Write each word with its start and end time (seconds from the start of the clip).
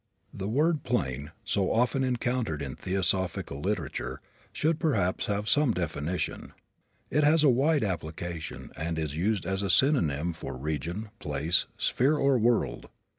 The 0.33 0.47
word 0.49 0.81
"plane," 0.81 1.29
so 1.45 1.71
often 1.71 2.03
encountered 2.03 2.63
in 2.63 2.75
theosophical 2.75 3.59
literature, 3.61 4.19
should 4.51 4.79
perhaps 4.79 5.27
have 5.27 5.47
some 5.47 5.75
definition. 5.75 6.53
It 7.11 7.23
has 7.23 7.43
a 7.43 7.49
wide 7.49 7.83
application 7.83 8.71
and 8.75 8.97
is 8.97 9.15
used 9.15 9.45
as 9.45 9.61
a 9.61 9.69
synonym 9.69 10.33
for 10.33 10.57
region, 10.57 11.11
place, 11.19 11.67
sphere 11.77 12.17
or 12.17 12.39
world. 12.39 12.87